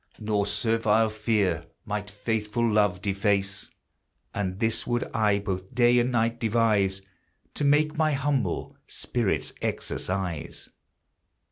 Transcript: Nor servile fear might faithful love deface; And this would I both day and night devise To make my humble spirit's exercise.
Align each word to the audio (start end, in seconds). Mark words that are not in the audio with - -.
Nor 0.17 0.47
servile 0.47 1.09
fear 1.09 1.65
might 1.85 2.09
faithful 2.09 2.67
love 2.67 3.03
deface; 3.03 3.69
And 4.33 4.57
this 4.59 4.87
would 4.87 5.03
I 5.13 5.37
both 5.37 5.75
day 5.75 5.99
and 5.99 6.11
night 6.11 6.39
devise 6.39 7.03
To 7.53 7.63
make 7.63 7.95
my 7.99 8.13
humble 8.13 8.75
spirit's 8.87 9.53
exercise. 9.61 10.69